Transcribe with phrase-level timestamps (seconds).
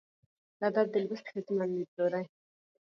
[0.59, 2.23] 'د ادب د لوست ښځمن ليدلورى